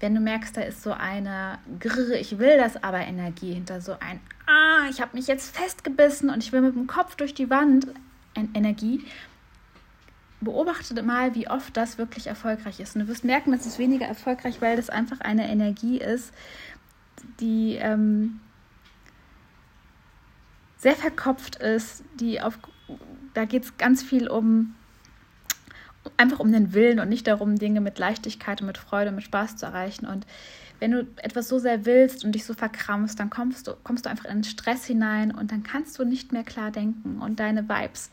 wenn 0.00 0.14
du 0.14 0.20
merkst, 0.20 0.56
da 0.56 0.60
ist 0.60 0.82
so 0.82 0.92
eine 0.92 1.58
Grrr, 1.80 2.14
ich 2.20 2.38
will 2.38 2.58
das 2.58 2.82
aber 2.82 2.98
Energie 2.98 3.54
hinter 3.54 3.80
so 3.80 3.96
ein 4.00 4.20
Ah, 4.46 4.88
ich 4.90 5.00
habe 5.00 5.16
mich 5.16 5.26
jetzt 5.26 5.56
festgebissen 5.56 6.30
und 6.30 6.42
ich 6.42 6.52
will 6.52 6.60
mit 6.60 6.76
dem 6.76 6.86
Kopf 6.86 7.16
durch 7.16 7.34
die 7.34 7.50
Wand 7.50 7.88
Energie, 8.54 9.04
beobachte 10.40 11.02
mal, 11.02 11.34
wie 11.34 11.48
oft 11.48 11.76
das 11.76 11.98
wirklich 11.98 12.28
erfolgreich 12.28 12.78
ist. 12.78 12.94
Und 12.94 13.02
du 13.02 13.08
wirst 13.08 13.24
merken, 13.24 13.50
das 13.50 13.66
ist 13.66 13.78
weniger 13.78 14.06
erfolgreich, 14.06 14.60
weil 14.60 14.76
das 14.76 14.90
einfach 14.90 15.20
eine 15.20 15.48
Energie 15.48 15.98
ist, 15.98 16.32
die 17.40 17.76
ähm, 17.76 18.38
sehr 20.76 20.94
verkopft 20.94 21.56
ist, 21.56 22.04
die 22.20 22.40
auf, 22.40 22.58
da 23.34 23.46
geht 23.46 23.64
es 23.64 23.76
ganz 23.78 24.02
viel 24.02 24.28
um 24.28 24.75
einfach 26.16 26.40
um 26.40 26.52
den 26.52 26.72
Willen 26.72 27.00
und 27.00 27.08
nicht 27.08 27.26
darum, 27.26 27.56
Dinge 27.56 27.80
mit 27.80 27.98
Leichtigkeit 27.98 28.60
und 28.60 28.66
mit 28.66 28.78
Freude 28.78 29.10
und 29.10 29.16
mit 29.16 29.24
Spaß 29.24 29.56
zu 29.56 29.66
erreichen. 29.66 30.06
Und 30.06 30.26
wenn 30.78 30.90
du 30.90 31.06
etwas 31.16 31.48
so 31.48 31.58
sehr 31.58 31.86
willst 31.86 32.24
und 32.24 32.32
dich 32.32 32.44
so 32.44 32.54
verkrampfst, 32.54 33.18
dann 33.18 33.30
kommst 33.30 33.66
du, 33.66 33.74
kommst 33.82 34.06
du 34.06 34.10
einfach 34.10 34.26
in 34.26 34.38
den 34.38 34.44
Stress 34.44 34.84
hinein 34.84 35.34
und 35.34 35.52
dann 35.52 35.62
kannst 35.62 35.98
du 35.98 36.04
nicht 36.04 36.32
mehr 36.32 36.44
klar 36.44 36.70
denken 36.70 37.20
und 37.20 37.40
deine 37.40 37.68
Vibes 37.68 38.10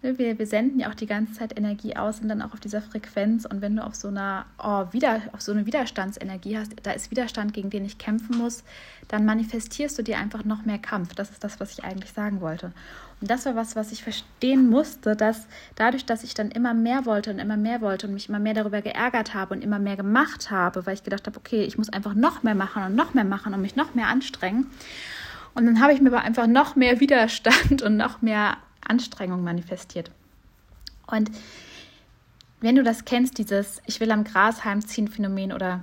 wir, 0.00 0.38
wir 0.38 0.46
senden 0.46 0.78
ja 0.78 0.90
auch 0.90 0.94
die 0.94 1.06
ganze 1.06 1.32
Zeit 1.32 1.58
Energie 1.58 1.96
aus 1.96 2.20
und 2.20 2.28
dann 2.28 2.40
auch 2.40 2.52
auf 2.52 2.60
dieser 2.60 2.80
Frequenz. 2.80 3.44
Und 3.44 3.60
wenn 3.60 3.74
du 3.74 3.84
auf 3.84 3.96
so 3.96 4.08
einer 4.08 4.46
oh, 4.62 4.84
wieder, 4.92 5.22
auf 5.32 5.40
so 5.40 5.50
eine 5.50 5.66
Widerstandsenergie 5.66 6.56
hast, 6.56 6.72
da 6.84 6.92
ist 6.92 7.10
Widerstand, 7.10 7.52
gegen 7.52 7.70
den 7.70 7.84
ich 7.84 7.98
kämpfen 7.98 8.38
muss, 8.38 8.62
dann 9.08 9.24
manifestierst 9.24 9.98
du 9.98 10.02
dir 10.02 10.18
einfach 10.18 10.44
noch 10.44 10.64
mehr 10.64 10.78
Kampf. 10.78 11.14
Das 11.14 11.30
ist 11.30 11.42
das, 11.42 11.58
was 11.58 11.72
ich 11.72 11.84
eigentlich 11.84 12.12
sagen 12.12 12.40
wollte. 12.40 12.72
Und 13.20 13.28
das 13.28 13.44
war 13.46 13.56
was, 13.56 13.74
was 13.74 13.90
ich 13.90 14.04
verstehen 14.04 14.70
musste, 14.70 15.16
dass 15.16 15.48
dadurch, 15.74 16.06
dass 16.06 16.22
ich 16.22 16.34
dann 16.34 16.52
immer 16.52 16.74
mehr 16.74 17.04
wollte 17.04 17.30
und 17.32 17.40
immer 17.40 17.56
mehr 17.56 17.80
wollte 17.80 18.06
und 18.06 18.14
mich 18.14 18.28
immer 18.28 18.38
mehr 18.38 18.54
darüber 18.54 18.80
geärgert 18.80 19.34
habe 19.34 19.54
und 19.54 19.64
immer 19.64 19.80
mehr 19.80 19.96
gemacht 19.96 20.52
habe, 20.52 20.86
weil 20.86 20.94
ich 20.94 21.02
gedacht 21.02 21.26
habe, 21.26 21.36
okay, 21.36 21.64
ich 21.64 21.76
muss 21.76 21.88
einfach 21.88 22.14
noch 22.14 22.44
mehr 22.44 22.54
machen 22.54 22.84
und 22.84 22.94
noch 22.94 23.14
mehr 23.14 23.24
machen 23.24 23.52
und 23.52 23.62
mich 23.62 23.74
noch 23.74 23.96
mehr 23.96 24.06
anstrengen. 24.06 24.70
Und 25.54 25.66
dann 25.66 25.80
habe 25.80 25.92
ich 25.92 26.00
mir 26.00 26.10
aber 26.10 26.20
einfach 26.20 26.46
noch 26.46 26.76
mehr 26.76 27.00
Widerstand 27.00 27.82
und 27.82 27.96
noch 27.96 28.22
mehr 28.22 28.58
Anstrengung 28.86 29.42
manifestiert. 29.42 30.10
Und 31.06 31.30
wenn 32.60 32.76
du 32.76 32.82
das 32.82 33.04
kennst, 33.04 33.38
dieses 33.38 33.80
Ich 33.86 34.00
will 34.00 34.10
am 34.10 34.24
Gras 34.24 34.64
heimziehen 34.64 35.08
Phänomen 35.08 35.52
oder 35.52 35.82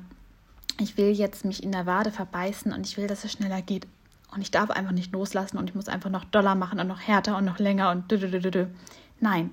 ich 0.80 0.98
will 0.98 1.12
jetzt 1.12 1.46
mich 1.46 1.64
in 1.64 1.72
der 1.72 1.86
Wade 1.86 2.12
verbeißen 2.12 2.74
und 2.74 2.86
ich 2.86 2.98
will, 2.98 3.08
dass 3.08 3.24
es 3.24 3.32
schneller 3.32 3.62
geht. 3.62 3.88
Und 4.34 4.42
ich 4.42 4.52
darf 4.52 4.70
einfach 4.70 4.92
nicht 4.92 5.14
loslassen 5.14 5.58
und 5.58 5.70
ich 5.70 5.76
muss 5.76 5.88
einfach 5.88 6.10
noch 6.10 6.26
doller 6.26 6.56
machen 6.56 6.80
und 6.80 6.88
noch 6.88 7.00
härter 7.00 7.38
und 7.38 7.46
noch 7.46 7.60
länger 7.60 7.92
und 7.92 8.12
dü. 8.12 8.68
Nein. 9.22 9.52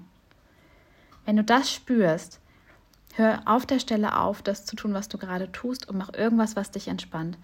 Wenn 1.24 1.36
du 1.36 1.44
das 1.44 1.72
spürst, 1.72 2.40
hör 3.14 3.42
auf 3.44 3.64
der 3.64 3.78
Stelle 3.78 4.18
auf, 4.18 4.42
das 4.42 4.64
zu 4.64 4.74
tun, 4.74 4.92
was 4.92 5.08
du 5.08 5.18
gerade 5.18 5.52
tust 5.52 5.88
und 5.88 5.98
mach 5.98 6.12
irgendwas, 6.12 6.56
was 6.56 6.72
dich 6.72 6.88
entspannt. 6.88 7.38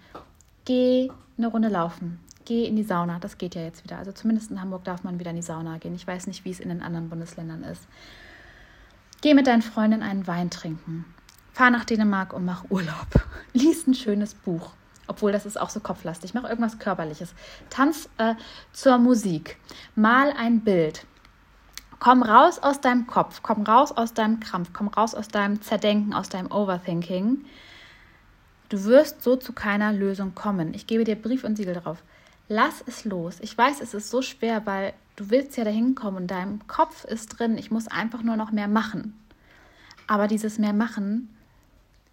Geh 0.65 1.09
eine 1.37 1.47
Runde 1.47 1.69
laufen 1.69 2.19
geh 2.49 2.65
in 2.65 2.75
die 2.75 2.83
Sauna. 2.83 3.19
Das 3.19 3.37
geht 3.37 3.53
ja 3.53 3.61
jetzt 3.61 3.83
wieder. 3.83 3.99
Also 3.99 4.11
zumindest 4.11 4.49
in 4.49 4.59
Hamburg 4.59 4.83
darf 4.83 5.03
man 5.03 5.19
wieder 5.19 5.29
in 5.29 5.37
die 5.37 5.43
Sauna 5.43 5.77
gehen. 5.77 5.93
Ich 5.93 6.07
weiß 6.07 6.25
nicht, 6.25 6.43
wie 6.45 6.49
es 6.49 6.59
in 6.59 6.69
den 6.69 6.81
anderen 6.81 7.07
Bundesländern 7.07 7.63
ist. 7.63 7.87
Geh 9.21 9.35
mit 9.35 9.45
deinen 9.45 9.61
Freunden 9.61 10.01
einen 10.01 10.25
Wein 10.25 10.49
trinken. 10.49 11.05
Fahr 11.53 11.69
nach 11.69 11.85
Dänemark 11.85 12.33
und 12.33 12.45
mach 12.45 12.65
Urlaub. 12.69 13.07
Lies 13.53 13.85
ein 13.85 13.93
schönes 13.93 14.33
Buch. 14.33 14.71
Obwohl 15.05 15.31
das 15.31 15.45
ist 15.45 15.61
auch 15.61 15.69
so 15.69 15.79
kopflastig. 15.79 16.33
Mach 16.33 16.43
irgendwas 16.43 16.79
Körperliches. 16.79 17.35
Tanz 17.69 18.09
äh, 18.17 18.33
zur 18.73 18.97
Musik. 18.97 19.57
Mal 19.95 20.33
ein 20.35 20.61
Bild. 20.61 21.05
Komm 21.99 22.23
raus 22.23 22.57
aus 22.57 22.81
deinem 22.81 23.05
Kopf. 23.05 23.41
Komm 23.43 23.61
raus 23.61 23.91
aus 23.91 24.15
deinem 24.15 24.39
Krampf. 24.39 24.71
Komm 24.73 24.87
raus 24.87 25.13
aus 25.13 25.27
deinem 25.27 25.61
Zerdenken, 25.61 26.15
aus 26.15 26.29
deinem 26.29 26.51
Overthinking. 26.51 27.45
Du 28.69 28.83
wirst 28.85 29.21
so 29.21 29.35
zu 29.35 29.53
keiner 29.53 29.93
Lösung 29.93 30.33
kommen. 30.33 30.73
Ich 30.73 30.87
gebe 30.87 31.03
dir 31.03 31.15
Brief 31.15 31.43
und 31.43 31.55
Siegel 31.55 31.75
drauf 31.75 32.01
lass 32.49 32.83
es 32.85 33.05
los. 33.05 33.37
Ich 33.39 33.57
weiß, 33.57 33.79
es 33.79 33.93
ist 33.93 34.09
so 34.09 34.21
schwer, 34.21 34.65
weil 34.65 34.93
du 35.15 35.29
willst 35.29 35.55
ja 35.55 35.63
dahin 35.63 35.95
kommen 35.95 36.17
und 36.17 36.27
deinem 36.27 36.67
Kopf 36.67 37.05
ist 37.05 37.27
drin, 37.27 37.57
ich 37.57 37.71
muss 37.71 37.87
einfach 37.87 38.23
nur 38.23 38.35
noch 38.35 38.51
mehr 38.51 38.67
machen. 38.67 39.17
Aber 40.07 40.27
dieses 40.27 40.57
mehr 40.57 40.73
machen 40.73 41.29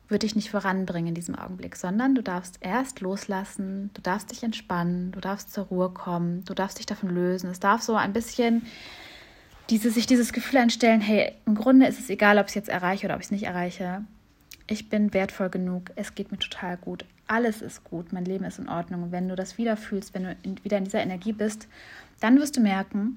wird 0.09 0.23
dich 0.23 0.37
nicht 0.37 0.51
voranbringen 0.51 1.09
in 1.09 1.15
diesem 1.15 1.35
Augenblick, 1.35 1.75
sondern 1.75 2.15
du 2.15 2.23
darfst 2.23 2.59
erst 2.61 3.01
loslassen, 3.01 3.91
du 3.95 4.03
darfst 4.03 4.31
dich 4.31 4.45
entspannen, 4.45 5.11
du 5.11 5.21
darfst 5.21 5.53
zur 5.53 5.65
Ruhe 5.65 5.91
kommen, 5.91 6.45
du 6.45 6.55
darfst 6.55 6.79
dich 6.79 6.87
davon 6.87 7.11
lösen. 7.11 7.51
Es 7.51 7.59
darf 7.59 7.83
so 7.83 7.97
ein 7.97 8.13
bisschen 8.13 8.67
diese, 9.71 9.91
sich 9.91 10.07
dieses 10.07 10.33
Gefühl 10.33 10.61
einstellen, 10.61 11.01
hey, 11.01 11.33
im 11.45 11.57
Grunde 11.57 11.87
ist 11.87 11.99
es 11.99 12.11
egal, 12.11 12.39
ob 12.39 12.45
ich 12.45 12.51
es 12.51 12.55
jetzt 12.55 12.69
erreiche 12.69 13.07
oder 13.07 13.15
ob 13.15 13.21
ich 13.21 13.27
es 13.27 13.33
nicht 13.33 13.45
erreiche. 13.45 14.05
Ich 14.67 14.89
bin 14.89 15.15
wertvoll 15.15 15.49
genug, 15.49 15.93
es 15.95 16.15
geht 16.15 16.33
mir 16.33 16.39
total 16.39 16.77
gut. 16.77 17.05
Alles 17.29 17.63
ist 17.63 17.85
gut, 17.85 18.13
mein 18.13 18.25
Leben 18.25 18.45
ist 18.45 18.59
in 18.59 18.69
Ordnung. 18.69 19.13
Wenn 19.13 19.29
du 19.29 19.37
das 19.37 19.59
wieder 19.59 19.77
fühlst, 19.77 20.15
wenn 20.15 20.25
du 20.25 20.37
in, 20.43 20.63
wieder 20.65 20.79
in 20.79 20.85
dieser 20.85 21.01
Energie 21.01 21.33
bist, 21.33 21.69
dann 22.21 22.39
wirst 22.39 22.57
du 22.57 22.61
merken, 22.61 23.17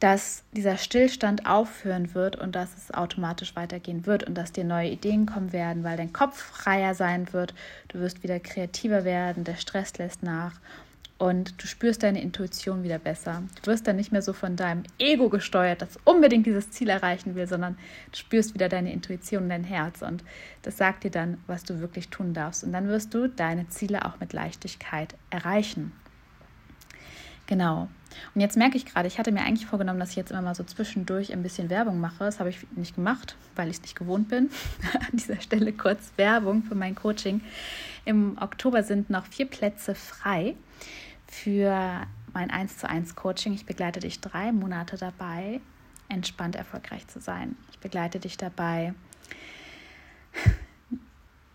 dass 0.00 0.44
dieser 0.52 0.76
Stillstand 0.76 1.46
aufhören 1.46 2.14
wird 2.14 2.36
und 2.36 2.54
dass 2.54 2.76
es 2.76 2.94
automatisch 2.94 3.56
weitergehen 3.56 4.06
wird 4.06 4.22
und 4.22 4.34
dass 4.34 4.52
dir 4.52 4.64
neue 4.64 4.90
Ideen 4.90 5.26
kommen 5.26 5.52
werden, 5.52 5.82
weil 5.82 5.96
dein 5.96 6.12
Kopf 6.12 6.40
freier 6.40 6.94
sein 6.94 7.32
wird. 7.32 7.52
Du 7.88 7.98
wirst 7.98 8.22
wieder 8.22 8.38
kreativer 8.38 9.04
werden, 9.04 9.44
der 9.44 9.56
Stress 9.56 9.98
lässt 9.98 10.22
nach 10.22 10.52
und 11.18 11.60
du 11.60 11.66
spürst 11.66 12.04
deine 12.04 12.22
Intuition 12.22 12.84
wieder 12.84 12.98
besser. 12.98 13.42
Du 13.60 13.70
wirst 13.70 13.86
dann 13.88 13.96
nicht 13.96 14.12
mehr 14.12 14.22
so 14.22 14.32
von 14.32 14.54
deinem 14.54 14.84
Ego 14.98 15.28
gesteuert, 15.28 15.82
das 15.82 15.98
unbedingt 16.04 16.46
dieses 16.46 16.70
Ziel 16.70 16.88
erreichen 16.88 17.34
will, 17.34 17.48
sondern 17.48 17.76
du 18.12 18.16
spürst 18.16 18.54
wieder 18.54 18.68
deine 18.68 18.92
Intuition 18.92 19.44
und 19.44 19.48
dein 19.48 19.64
Herz 19.64 20.02
und 20.02 20.22
das 20.62 20.76
sagt 20.76 21.02
dir 21.04 21.10
dann, 21.10 21.38
was 21.48 21.64
du 21.64 21.80
wirklich 21.80 22.08
tun 22.08 22.34
darfst. 22.34 22.62
Und 22.62 22.72
dann 22.72 22.88
wirst 22.88 23.12
du 23.14 23.28
deine 23.28 23.68
Ziele 23.68 24.04
auch 24.04 24.20
mit 24.20 24.32
Leichtigkeit 24.32 25.16
erreichen. 25.30 25.92
Genau. 27.46 27.88
Und 28.34 28.40
jetzt 28.40 28.56
merke 28.56 28.76
ich 28.76 28.86
gerade, 28.86 29.08
ich 29.08 29.18
hatte 29.18 29.32
mir 29.32 29.40
eigentlich 29.40 29.66
vorgenommen, 29.66 29.98
dass 29.98 30.10
ich 30.10 30.16
jetzt 30.16 30.30
immer 30.30 30.42
mal 30.42 30.54
so 30.54 30.64
zwischendurch 30.64 31.32
ein 31.32 31.42
bisschen 31.42 31.70
Werbung 31.70 31.98
mache. 31.98 32.24
Das 32.24 32.40
habe 32.40 32.50
ich 32.50 32.58
nicht 32.76 32.94
gemacht, 32.94 33.36
weil 33.56 33.68
ich 33.68 33.76
es 33.76 33.82
nicht 33.82 33.96
gewohnt 33.96 34.28
bin. 34.28 34.50
An 34.94 35.16
dieser 35.16 35.40
Stelle 35.40 35.72
kurz 35.72 36.12
Werbung 36.16 36.62
für 36.62 36.74
mein 36.74 36.94
Coaching. 36.94 37.40
Im 38.04 38.36
Oktober 38.38 38.82
sind 38.82 39.10
noch 39.10 39.26
vier 39.26 39.46
Plätze 39.46 39.94
frei 39.94 40.54
für 41.28 42.06
mein 42.32 42.50
1 42.50 42.78
zu 42.78 42.88
1 42.88 43.14
Coaching. 43.14 43.52
Ich 43.52 43.66
begleite 43.66 44.00
dich 44.00 44.20
drei 44.20 44.50
Monate 44.52 44.96
dabei, 44.96 45.60
entspannt 46.08 46.56
erfolgreich 46.56 47.06
zu 47.06 47.20
sein. 47.20 47.56
Ich 47.70 47.78
begleite 47.78 48.18
dich 48.18 48.36
dabei, 48.36 48.94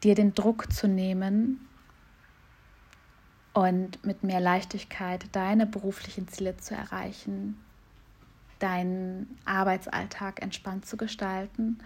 dir 0.03 0.15
den 0.15 0.33
Druck 0.33 0.71
zu 0.71 0.87
nehmen 0.87 1.67
und 3.53 4.03
mit 4.05 4.23
mehr 4.23 4.39
Leichtigkeit 4.39 5.25
deine 5.31 5.65
beruflichen 5.65 6.27
Ziele 6.27 6.57
zu 6.57 6.75
erreichen, 6.75 7.59
deinen 8.59 9.37
Arbeitsalltag 9.45 10.41
entspannt 10.41 10.85
zu 10.85 10.97
gestalten 10.97 11.79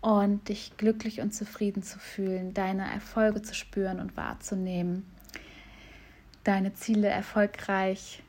und 0.00 0.48
dich 0.48 0.76
glücklich 0.76 1.20
und 1.20 1.34
zufrieden 1.34 1.82
zu 1.82 1.98
fühlen, 1.98 2.52
deine 2.52 2.90
Erfolge 2.90 3.42
zu 3.42 3.54
spüren 3.54 4.00
und 4.00 4.16
wahrzunehmen 4.16 5.06
deine 6.44 6.74
Ziele 6.74 7.08
erfolgreich 7.08 8.22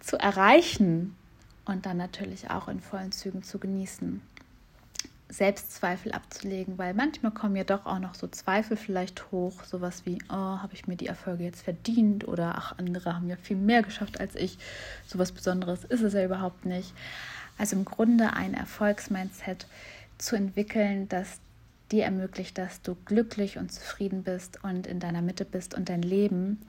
zu 0.00 0.18
erreichen 0.18 1.16
und 1.64 1.86
dann 1.86 1.96
natürlich 1.96 2.50
auch 2.50 2.68
in 2.68 2.80
vollen 2.80 3.12
Zügen 3.12 3.42
zu 3.42 3.58
genießen. 3.58 4.20
Selbstzweifel 5.30 6.12
abzulegen, 6.12 6.76
weil 6.78 6.94
manchmal 6.94 7.32
kommen 7.32 7.56
ja 7.56 7.64
doch 7.64 7.86
auch 7.86 7.98
noch 7.98 8.14
so 8.14 8.28
Zweifel 8.28 8.76
vielleicht 8.76 9.32
hoch, 9.32 9.64
sowas 9.64 10.02
wie, 10.04 10.18
oh, 10.28 10.32
habe 10.32 10.74
ich 10.74 10.86
mir 10.86 10.96
die 10.96 11.06
Erfolge 11.06 11.44
jetzt 11.44 11.62
verdient 11.62 12.28
oder 12.28 12.54
ach, 12.56 12.78
andere 12.78 13.14
haben 13.14 13.28
ja 13.28 13.36
viel 13.36 13.56
mehr 13.56 13.82
geschafft 13.82 14.20
als 14.20 14.36
ich. 14.36 14.58
Sowas 15.06 15.32
Besonderes 15.32 15.84
ist 15.84 16.02
es 16.02 16.12
ja 16.12 16.24
überhaupt 16.24 16.66
nicht. 16.66 16.92
Also 17.56 17.74
im 17.74 17.84
Grunde 17.84 18.34
ein 18.34 18.54
Erfolgsmindset 18.54 19.66
zu 20.18 20.36
entwickeln, 20.36 21.08
das 21.08 21.40
dir 21.90 22.04
ermöglicht, 22.04 22.58
dass 22.58 22.82
du 22.82 22.96
glücklich 23.04 23.58
und 23.58 23.72
zufrieden 23.72 24.22
bist 24.22 24.62
und 24.62 24.86
in 24.86 25.00
deiner 25.00 25.22
Mitte 25.22 25.44
bist 25.44 25.74
und 25.74 25.88
dein 25.88 26.02
Leben 26.02 26.60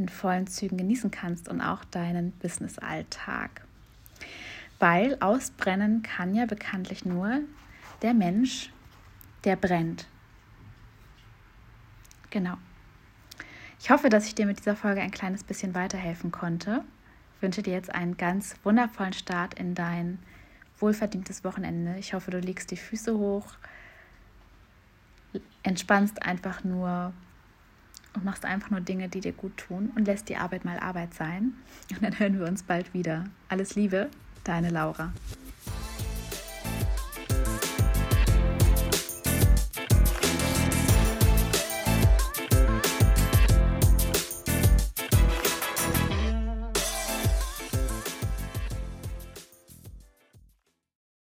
in 0.00 0.08
vollen 0.08 0.46
Zügen 0.46 0.78
genießen 0.78 1.10
kannst 1.10 1.48
und 1.48 1.60
auch 1.60 1.84
deinen 1.84 2.32
Business-Alltag. 2.32 3.62
Weil 4.78 5.16
ausbrennen 5.20 6.02
kann 6.02 6.34
ja 6.34 6.46
bekanntlich 6.46 7.04
nur 7.04 7.40
der 8.02 8.14
Mensch, 8.14 8.72
der 9.44 9.56
brennt. 9.56 10.06
Genau. 12.30 12.56
Ich 13.78 13.90
hoffe, 13.90 14.08
dass 14.08 14.26
ich 14.26 14.34
dir 14.34 14.46
mit 14.46 14.58
dieser 14.58 14.76
Folge 14.76 15.02
ein 15.02 15.10
kleines 15.10 15.44
bisschen 15.44 15.74
weiterhelfen 15.74 16.30
konnte. 16.30 16.82
Ich 17.36 17.42
wünsche 17.42 17.62
dir 17.62 17.74
jetzt 17.74 17.94
einen 17.94 18.16
ganz 18.16 18.54
wundervollen 18.64 19.12
Start 19.12 19.54
in 19.54 19.74
dein 19.74 20.18
wohlverdientes 20.78 21.44
Wochenende. 21.44 21.98
Ich 21.98 22.14
hoffe, 22.14 22.30
du 22.30 22.38
legst 22.38 22.70
die 22.70 22.76
Füße 22.76 23.16
hoch, 23.18 23.46
entspannst 25.62 26.22
einfach 26.22 26.64
nur 26.64 27.12
und 28.14 28.24
machst 28.24 28.44
einfach 28.44 28.70
nur 28.70 28.80
Dinge, 28.80 29.08
die 29.08 29.20
dir 29.20 29.32
gut 29.32 29.56
tun 29.56 29.92
und 29.94 30.06
lässt 30.06 30.28
die 30.28 30.36
Arbeit 30.36 30.64
mal 30.64 30.78
Arbeit 30.78 31.14
sein. 31.14 31.54
Und 31.90 32.02
dann 32.02 32.18
hören 32.18 32.38
wir 32.38 32.46
uns 32.46 32.62
bald 32.62 32.92
wieder. 32.94 33.24
Alles 33.48 33.74
Liebe, 33.74 34.08
deine 34.44 34.70
Laura. 34.70 35.12